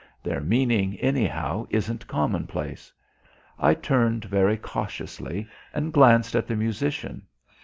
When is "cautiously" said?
4.57-5.47